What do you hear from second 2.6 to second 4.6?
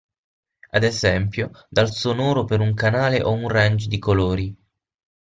canale o un range di colori.